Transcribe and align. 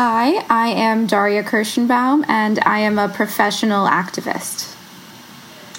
Hi, 0.00 0.44
I 0.48 0.68
am 0.68 1.08
Daria 1.08 1.42
Kirschenbaum, 1.42 2.24
and 2.28 2.60
I 2.60 2.78
am 2.78 3.00
a 3.00 3.08
professional 3.08 3.88
activist. 3.88 4.76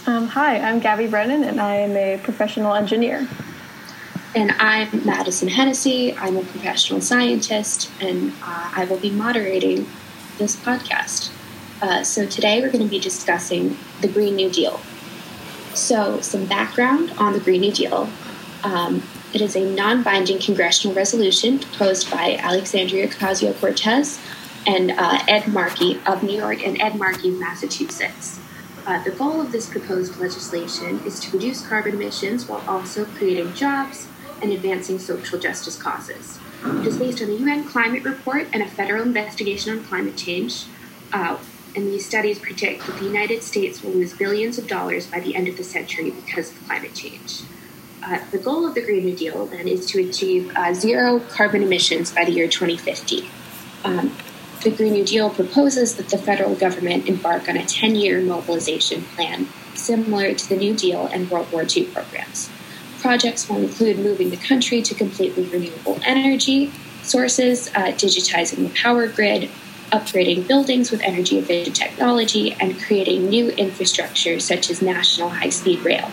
Um, 0.06 0.28
hi, 0.28 0.60
I'm 0.60 0.82
Gabby 0.82 1.08
Brennan, 1.08 1.46
and 1.46 1.62
I 1.62 1.76
am 1.76 1.96
a 1.96 2.20
professional 2.22 2.74
engineer. 2.74 3.30
And 4.36 4.52
I'm 4.60 5.06
Madison 5.06 5.48
Hennessy. 5.48 6.18
I'm 6.18 6.36
a 6.36 6.42
professional 6.42 7.00
scientist, 7.00 7.90
and 8.02 8.34
uh, 8.44 8.72
I 8.76 8.88
will 8.90 9.00
be 9.00 9.10
moderating 9.10 9.88
this 10.38 10.58
podcast. 10.58 11.32
Uh, 11.82 12.04
so 12.04 12.26
today 12.26 12.60
we're 12.60 12.74
going 12.74 12.84
to 12.84 12.90
be 12.90 13.00
discussing 13.00 13.78
the 14.02 14.10
Green 14.10 14.36
New 14.36 14.50
Deal. 14.50 14.82
So, 15.76 16.20
some 16.20 16.46
background 16.46 17.14
on 17.20 17.32
the 17.32 17.40
Green 17.40 17.62
New 17.62 17.72
Deal. 17.72 18.10
Um, 18.66 19.02
it 19.34 19.42
is 19.42 19.56
a 19.56 19.64
non 19.64 20.04
binding 20.04 20.40
congressional 20.40 20.96
resolution 20.96 21.60
proposed 21.60 22.10
by 22.10 22.36
Alexandria 22.40 23.08
Ocasio 23.08 23.58
Cortez 23.60 24.20
and 24.66 24.92
uh, 24.92 25.20
Ed 25.28 25.48
Markey 25.48 26.00
of 26.06 26.24
New 26.24 26.36
York 26.36 26.66
and 26.66 26.82
Ed 26.82 26.96
Markey 26.96 27.30
of 27.30 27.40
Massachusetts. 27.40 28.40
Uh, 28.86 29.04
the 29.04 29.12
goal 29.12 29.40
of 29.40 29.52
this 29.52 29.70
proposed 29.70 30.18
legislation 30.18 31.00
is 31.06 31.20
to 31.20 31.32
reduce 31.32 31.66
carbon 31.68 31.94
emissions 31.94 32.48
while 32.48 32.64
also 32.68 33.06
creating 33.06 33.54
jobs 33.54 34.08
and 34.42 34.52
advancing 34.52 34.98
social 34.98 35.38
justice 35.38 35.80
causes. 35.82 36.40
It 36.64 36.88
is 36.88 36.98
based 36.98 37.22
on 37.22 37.28
the 37.28 37.36
UN 37.36 37.66
Climate 37.66 38.04
Report 38.04 38.48
and 38.52 38.64
a 38.64 38.68
federal 38.68 39.04
investigation 39.04 39.78
on 39.78 39.84
climate 39.86 40.18
change. 40.18 40.66
Uh, 41.14 41.38
and 41.76 41.88
these 41.88 42.06
studies 42.06 42.40
predict 42.40 42.86
that 42.88 42.98
the 42.98 43.06
United 43.06 43.44
States 43.44 43.84
will 43.84 43.92
lose 43.92 44.14
billions 44.14 44.58
of 44.58 44.68
dollars 44.68 45.06
by 45.06 45.20
the 45.20 45.36
end 45.36 45.48
of 45.48 45.56
the 45.56 45.64
century 45.64 46.10
because 46.10 46.52
of 46.52 46.66
climate 46.66 46.96
change. 46.96 47.44
Uh, 48.04 48.20
the 48.32 48.38
goal 48.38 48.66
of 48.66 48.76
the 48.76 48.82
Green 48.82 49.06
New 49.06 49.16
Deal 49.16 49.46
then 49.48 49.68
is 49.68 49.86
to 49.88 50.00
achieve 50.00 50.52
uh, 50.56 50.74
zero 50.74 51.20
carbon 51.20 51.64
emissions 51.64 52.12
by 52.12 52.26
the 52.26 52.32
year 52.32 52.48
2050. 52.48 53.30
Um, 53.84 54.16
the 54.64 54.72
Green 54.72 54.94
New 54.94 55.06
Deal 55.06 55.30
proposes 55.30 55.96
that 55.96 56.10
the 56.10 56.18
federal 56.18 56.56
government 56.56 57.08
embark 57.08 57.50
on 57.50 57.58
a 57.58 57.66
10 57.66 57.96
year 57.96 58.22
mobilization 58.22 59.04
plan 59.16 59.48
similar 59.74 60.34
to 60.34 60.50
the 60.50 60.56
New 60.56 60.76
Deal 60.76 61.08
and 61.08 61.30
World 61.30 61.52
War 61.52 61.64
II 61.64 61.86
programs. 61.86 62.50
Projects 63.00 63.48
will 63.48 63.58
include 63.58 64.00
moving 64.00 64.30
the 64.30 64.38
country 64.38 64.82
to 64.82 64.94
completely 64.94 65.44
renewable 65.46 66.00
energy 66.06 66.72
sources, 67.04 67.70
uh, 67.70 67.92
digitizing 67.94 68.68
the 68.68 68.74
power 68.82 69.08
grid, 69.08 69.50
upgrading 69.92 70.48
buildings 70.48 70.92
with 70.92 71.02
energy 71.02 71.40
efficient 71.40 71.76
technology, 71.76 72.56
and 72.60 72.80
creating 72.82 73.30
new 73.30 73.50
infrastructure 73.52 74.40
such 74.40 74.70
as 74.70 74.82
national 74.82 75.30
high 75.30 75.50
speed 75.50 75.80
rail. 75.80 76.10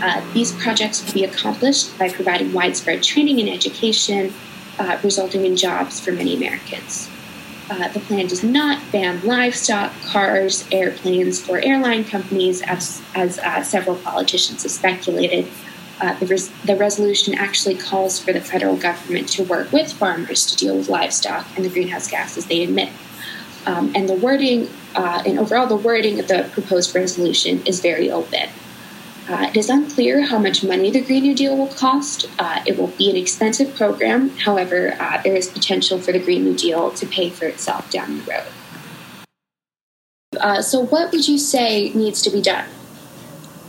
Uh, 0.00 0.22
these 0.34 0.52
projects 0.52 1.04
will 1.04 1.12
be 1.12 1.24
accomplished 1.24 1.98
by 1.98 2.10
providing 2.10 2.52
widespread 2.52 3.02
training 3.02 3.40
and 3.40 3.48
education, 3.48 4.32
uh, 4.78 4.98
resulting 5.02 5.46
in 5.46 5.56
jobs 5.56 6.00
for 6.00 6.12
many 6.12 6.36
Americans. 6.36 7.08
Uh, 7.68 7.88
the 7.88 8.00
plan 8.00 8.26
does 8.26 8.44
not 8.44 8.80
ban 8.92 9.20
livestock, 9.24 9.92
cars, 10.02 10.68
airplanes, 10.70 11.48
or 11.48 11.58
airline 11.64 12.04
companies, 12.04 12.62
as, 12.62 13.02
as 13.14 13.38
uh, 13.38 13.62
several 13.62 13.96
politicians 13.96 14.62
have 14.62 14.70
speculated. 14.70 15.48
Uh, 16.00 16.16
the, 16.18 16.26
res- 16.26 16.50
the, 16.64 16.76
resolution 16.76 17.34
actually 17.34 17.74
calls 17.74 18.20
for 18.20 18.32
the 18.32 18.40
federal 18.40 18.76
government 18.76 19.28
to 19.28 19.42
work 19.44 19.72
with 19.72 19.90
farmers 19.94 20.44
to 20.44 20.54
deal 20.56 20.76
with 20.76 20.88
livestock 20.90 21.46
and 21.56 21.64
the 21.64 21.70
greenhouse 21.70 22.06
gases 22.08 22.46
they 22.46 22.62
emit. 22.62 22.90
Um, 23.64 23.90
and 23.96 24.08
the 24.08 24.14
wording, 24.14 24.68
uh, 24.94 25.22
and 25.26 25.38
overall, 25.38 25.66
the 25.66 25.74
wording 25.74 26.20
of 26.20 26.28
the 26.28 26.48
proposed 26.52 26.94
resolution 26.94 27.66
is 27.66 27.80
very 27.80 28.10
open. 28.10 28.48
Uh, 29.28 29.48
it 29.50 29.56
is 29.56 29.68
unclear 29.68 30.22
how 30.22 30.38
much 30.38 30.62
money 30.62 30.90
the 30.90 31.00
Green 31.00 31.24
New 31.24 31.34
Deal 31.34 31.56
will 31.56 31.66
cost. 31.66 32.26
Uh, 32.38 32.62
it 32.64 32.78
will 32.78 32.92
be 32.98 33.10
an 33.10 33.16
expensive 33.16 33.74
program. 33.74 34.30
However, 34.30 34.96
uh, 35.00 35.20
there 35.22 35.34
is 35.34 35.48
potential 35.48 35.98
for 35.98 36.12
the 36.12 36.20
Green 36.20 36.44
New 36.44 36.56
Deal 36.56 36.92
to 36.92 37.06
pay 37.06 37.30
for 37.30 37.46
itself 37.46 37.90
down 37.90 38.18
the 38.18 38.22
road. 38.24 38.46
Uh, 40.40 40.62
so, 40.62 40.80
what 40.80 41.10
would 41.10 41.26
you 41.26 41.38
say 41.38 41.92
needs 41.92 42.22
to 42.22 42.30
be 42.30 42.40
done? 42.40 42.68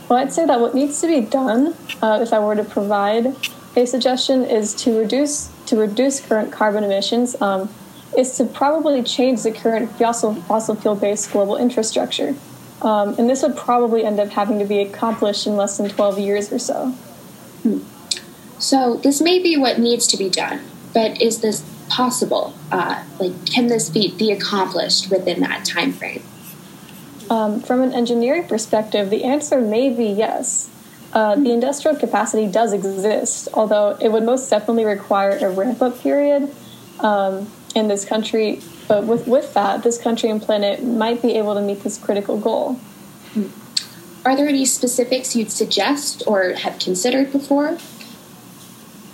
Well, 0.08 0.20
I'd 0.20 0.32
say 0.32 0.46
that 0.46 0.60
what 0.60 0.74
needs 0.74 1.00
to 1.00 1.08
be 1.08 1.20
done, 1.20 1.74
uh, 2.00 2.20
if 2.22 2.32
I 2.32 2.38
were 2.38 2.54
to 2.54 2.64
provide 2.64 3.34
a 3.74 3.84
suggestion, 3.84 4.44
is 4.44 4.74
to 4.74 4.96
reduce 4.96 5.50
to 5.66 5.76
reduce 5.76 6.20
current 6.20 6.52
carbon 6.52 6.84
emissions. 6.84 7.40
Um, 7.42 7.68
is 8.16 8.36
to 8.36 8.44
probably 8.44 9.02
change 9.02 9.42
the 9.42 9.52
current 9.52 9.90
fossil 9.98 10.34
fossil 10.34 10.76
fuel 10.76 10.94
based 10.94 11.32
global 11.32 11.56
infrastructure. 11.56 12.34
Um, 12.82 13.16
and 13.18 13.28
this 13.28 13.42
would 13.42 13.56
probably 13.56 14.04
end 14.04 14.20
up 14.20 14.28
having 14.28 14.58
to 14.60 14.64
be 14.64 14.80
accomplished 14.80 15.46
in 15.46 15.56
less 15.56 15.78
than 15.78 15.88
12 15.88 16.18
years 16.18 16.52
or 16.52 16.58
so. 16.58 16.90
Hmm. 17.62 17.80
So, 18.58 18.96
this 18.96 19.20
may 19.20 19.40
be 19.40 19.56
what 19.56 19.78
needs 19.78 20.06
to 20.08 20.16
be 20.16 20.28
done, 20.28 20.60
but 20.92 21.20
is 21.20 21.40
this 21.40 21.64
possible? 21.88 22.54
Uh, 22.70 23.04
like, 23.18 23.46
can 23.46 23.66
this 23.68 23.88
be, 23.88 24.12
be 24.12 24.30
accomplished 24.30 25.10
within 25.10 25.40
that 25.40 25.64
time 25.64 25.92
frame? 25.92 26.22
Um, 27.30 27.60
from 27.60 27.82
an 27.82 27.92
engineering 27.92 28.46
perspective, 28.46 29.10
the 29.10 29.24
answer 29.24 29.60
may 29.60 29.90
be 29.90 30.06
yes. 30.06 30.70
Uh, 31.12 31.36
the 31.36 31.52
industrial 31.52 31.96
capacity 31.96 32.46
does 32.50 32.72
exist, 32.72 33.48
although 33.54 33.96
it 34.00 34.10
would 34.10 34.24
most 34.24 34.48
definitely 34.50 34.84
require 34.84 35.30
a 35.30 35.50
ramp 35.50 35.80
up 35.82 35.98
period. 36.00 36.54
Um, 37.00 37.50
in 37.78 37.88
this 37.88 38.04
country 38.04 38.60
but 38.88 39.04
with, 39.04 39.28
with 39.28 39.52
that, 39.54 39.82
this 39.82 39.98
country 39.98 40.30
and 40.30 40.40
planet 40.40 40.82
might 40.82 41.20
be 41.20 41.36
able 41.36 41.54
to 41.54 41.60
meet 41.60 41.82
this 41.82 41.98
critical 41.98 42.38
goal. 42.38 42.80
Are 44.24 44.34
there 44.34 44.48
any 44.48 44.64
specifics 44.64 45.36
you'd 45.36 45.52
suggest 45.52 46.22
or 46.26 46.54
have 46.54 46.78
considered 46.78 47.30
before? 47.30 47.78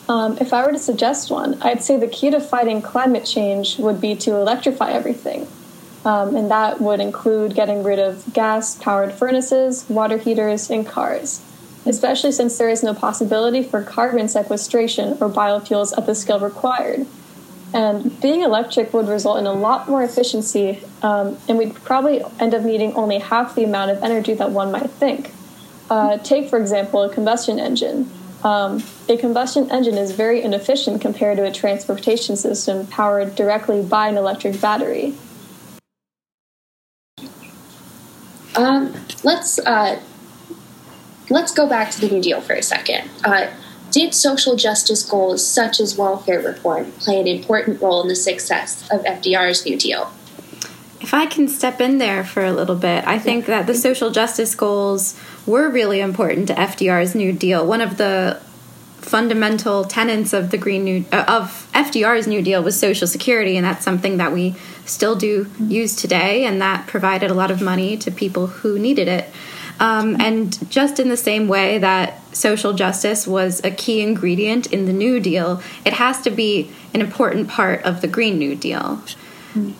Um, 0.08 0.38
if 0.38 0.53
I 0.53 0.64
were 0.64 0.72
to 0.72 0.78
suggest 0.78 1.30
one, 1.30 1.60
I'd 1.60 1.82
say 1.82 1.98
the 1.98 2.06
key 2.06 2.30
to 2.30 2.41
fighting 2.41 2.82
climate 2.82 3.24
change 3.24 3.78
would 3.78 4.00
be 4.00 4.14
to 4.16 4.36
electrify 4.36 4.92
everything. 4.92 5.48
Um, 6.04 6.36
and 6.36 6.50
that 6.50 6.80
would 6.80 7.00
include 7.00 7.54
getting 7.54 7.82
rid 7.82 7.98
of 7.98 8.32
gas 8.32 8.76
powered 8.76 9.12
furnaces, 9.12 9.86
water 9.88 10.19
heaters, 10.19 10.70
and 10.70 10.86
cars, 10.86 11.41
especially 11.86 12.30
since 12.30 12.58
there 12.58 12.69
is 12.69 12.82
no 12.82 12.92
possibility 12.92 13.62
for 13.62 13.82
carbon 13.82 14.28
sequestration 14.28 15.16
or 15.20 15.30
biofuels 15.30 15.97
at 15.97 16.04
the 16.06 16.14
scale 16.14 16.38
required. 16.38 17.06
And 17.74 18.20
being 18.20 18.42
electric 18.42 18.94
would 18.94 19.08
result 19.08 19.38
in 19.40 19.46
a 19.46 19.52
lot 19.52 19.88
more 19.88 20.04
efficiency, 20.04 20.80
um, 21.02 21.36
and 21.48 21.58
we'd 21.58 21.74
probably 21.74 22.22
end 22.38 22.54
up 22.54 22.62
needing 22.62 22.94
only 22.94 23.18
half 23.18 23.56
the 23.56 23.64
amount 23.64 23.90
of 23.90 24.02
energy 24.04 24.32
that 24.34 24.52
one 24.52 24.70
might 24.70 24.88
think. 24.90 25.32
Uh, 25.90 26.16
take, 26.18 26.48
for 26.48 26.58
example, 26.58 27.02
a 27.02 27.12
combustion 27.12 27.58
engine. 27.58 28.08
Um, 28.44 28.84
a 29.08 29.16
combustion 29.16 29.70
engine 29.72 29.98
is 29.98 30.12
very 30.12 30.40
inefficient 30.40 31.00
compared 31.00 31.38
to 31.38 31.44
a 31.44 31.50
transportation 31.50 32.36
system 32.36 32.86
powered 32.86 33.34
directly 33.34 33.82
by 33.82 34.08
an 34.08 34.16
electric 34.16 34.60
battery. 34.60 35.14
Um, 38.54 38.94
let's 39.24 39.58
uh, 39.58 40.00
let's 41.28 41.52
go 41.52 41.68
back 41.68 41.91
to 41.91 42.00
the 42.00 42.08
New 42.08 42.22
Deal 42.22 42.41
for 42.41 42.52
a 42.52 42.62
second. 42.62 43.10
Uh, 43.24 43.50
did 43.94 44.12
social 44.12 44.56
justice 44.56 45.09
goals 45.09 45.47
such 45.47 45.78
as 45.78 45.97
welfare 45.97 46.41
reform 46.41 46.91
play 46.99 47.21
an 47.21 47.28
important 47.28 47.81
role 47.81 48.03
in 48.03 48.09
the 48.09 48.16
success 48.16 48.91
of 48.91 49.03
FDR's 49.05 49.65
New 49.65 49.78
Deal? 49.78 50.12
If 51.00 51.15
I 51.15 51.27
can 51.27 51.47
step 51.47 51.81
in 51.81 51.99
there 51.99 52.25
for 52.25 52.44
a 52.44 52.53
little 52.53 52.75
bit, 52.75 53.06
I 53.06 53.21
think 53.21 53.47
that 53.47 53.69
the 53.69 53.75
social 53.75 54.10
justice 54.10 54.56
goals 54.56 55.16
were 55.47 55.71
really 55.71 56.00
important 56.00 56.49
to 56.49 56.54
FDR's 56.54 57.15
New 57.15 57.33
Deal. 57.33 57.65
One 57.65 57.81
of 57.81 57.97
the 57.97 58.41
fundamental 58.97 59.84
tenets 59.84 60.33
of 60.33 60.50
the 60.50 60.59
Green 60.59 60.83
New 60.83 61.04
uh, 61.12 61.27
of 61.28 61.69
FDR's 61.72 62.27
New 62.27 62.43
Deal 62.43 62.65
was 62.65 62.77
Social 62.77 63.06
Security, 63.06 63.56
and 63.56 63.65
that's 63.65 63.84
something 63.84 64.16
that 64.16 64.33
we 64.33 64.56
still 64.87 65.15
do 65.15 65.49
use 65.60 65.94
today, 65.94 66.47
and 66.47 66.60
that 66.60 66.88
provided 66.88 67.31
a 67.31 67.34
lot 67.34 67.53
of 67.53 67.62
money 67.62 67.97
to 67.99 68.10
people 68.10 68.49
who 68.49 68.77
needed 68.77 69.06
it. 69.06 69.28
Um, 69.78 70.16
and 70.21 70.69
just 70.71 70.99
in 70.99 71.09
the 71.10 71.16
same 71.16 71.47
way 71.47 71.78
that 71.78 72.21
social 72.34 72.72
justice 72.72 73.27
was 73.27 73.62
a 73.65 73.71
key 73.71 74.00
ingredient 74.00 74.67
in 74.72 74.87
the 74.87 74.93
New 74.93 75.21
Deal, 75.21 75.62
it 75.84 75.95
has 75.95 76.21
to 76.22 76.31
be 76.31 76.71
an 76.93 77.00
important 77.00 77.49
part 77.49 77.83
of 77.83 78.00
the 78.00 78.09
Green 78.09 78.39
New 78.39 78.54
Deal. 78.54 79.01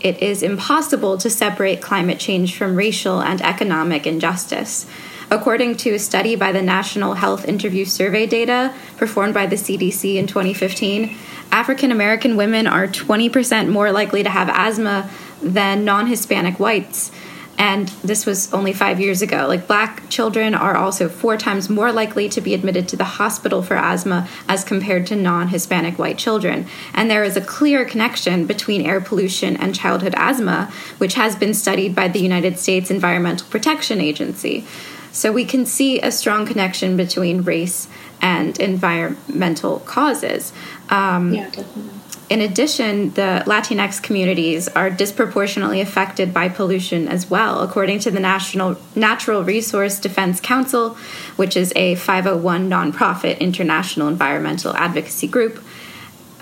It 0.01 0.23
is 0.23 0.43
impossible 0.43 1.19
to 1.19 1.29
separate 1.29 1.83
climate 1.83 2.21
change 2.21 2.57
from 2.57 2.77
racial 2.77 3.21
and 3.21 3.43
economic 3.43 4.07
injustice. 4.07 4.87
According 5.31 5.79
to 5.79 5.95
a 5.95 5.99
study 5.99 6.37
by 6.37 6.53
the 6.53 6.63
National 6.63 7.15
Health 7.15 7.45
Interview 7.45 7.85
Survey 7.85 8.27
data 8.27 8.73
performed 8.97 9.35
by 9.35 9.47
the 9.47 9.57
CDC 9.57 10.15
in 10.15 10.29
2015, 10.29 11.17
African 11.51 11.91
American 11.91 12.37
women 12.37 12.69
are 12.69 12.87
20% 12.87 13.69
more 13.69 13.91
likely 13.91 14.23
to 14.23 14.31
have 14.31 14.49
asthma 14.49 15.11
than 15.43 15.85
non 15.85 16.07
Hispanic 16.07 16.61
whites 16.61 17.11
and 17.59 17.89
this 18.03 18.27
was 18.27 18.53
only 18.53 18.73
five 18.73 19.01
years 19.01 19.23
ago. 19.23 19.47
Like, 19.47 19.67
black 19.67 20.09
children 20.09 20.55
are 20.55 20.77
also 20.77 21.09
four 21.09 21.37
times 21.37 21.71
more 21.71 21.93
likely 21.93 22.29
to 22.31 22.41
be 22.41 22.55
admitted 22.55 22.89
to 22.89 22.97
the 22.97 23.05
hospital 23.05 23.63
for 23.63 23.77
asthma 23.77 24.29
as 24.49 24.65
compared 24.65 25.07
to 25.09 25.17
non 25.17 25.49
Hispanic 25.49 25.99
white 25.99 26.19
children. 26.19 26.67
And 26.93 27.11
there 27.11 27.25
is 27.25 27.37
a 27.37 27.41
clear 27.41 27.85
connection 27.85 28.47
between 28.47 28.85
air 28.85 29.01
pollution 29.01 29.57
and 29.57 29.75
childhood 29.75 30.15
asthma, 30.17 30.73
which 30.99 31.15
has 31.15 31.37
been 31.37 31.55
studied 31.55 31.95
by 31.95 32.09
the 32.09 32.21
United 32.21 32.59
States 32.59 32.91
Environmental 32.91 33.47
Protection 33.49 34.01
Agency. 34.01 34.67
So 35.13 35.31
we 35.31 35.45
can 35.45 35.65
see 35.65 36.01
a 36.01 36.11
strong 36.11 36.45
connection 36.45 36.97
between 36.97 37.43
race 37.43 37.87
and 38.21 38.59
environmental 38.59 39.79
causes. 39.81 40.53
Um, 40.91 41.33
yeah, 41.33 41.51
definitely. 41.51 41.94
In 42.31 42.41
addition, 42.41 43.11
the 43.11 43.43
Latinx 43.47 44.03
communities 44.03 44.69
are 44.69 44.89
disproportionately 44.89 45.81
affected 45.81 46.33
by 46.33 46.49
pollution 46.49 47.07
as 47.07 47.29
well, 47.29 47.61
according 47.61 47.99
to 48.01 48.11
the 48.11 48.21
National 48.21 48.77
Natural 48.95 49.45
Resource 49.45 49.99
Defense 49.99 50.41
Council, 50.41 50.97
which 51.37 51.57
is 51.57 51.73
a 51.77 51.97
501 51.97 52.71
nonprofit 52.71 53.39
international 53.41 54.09
environmental 54.09 54.75
advocacy 54.75 55.27
group. 55.27 55.63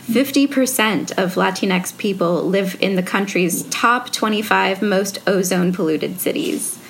50% 0.06 1.12
of 1.12 1.34
Latinx 1.34 1.96
people 1.96 2.42
live 2.42 2.76
in 2.80 2.96
the 2.96 3.02
country's 3.02 3.62
top 3.64 4.12
25 4.12 4.82
most 4.82 5.18
ozone 5.26 5.72
polluted 5.72 6.20
cities. 6.20 6.81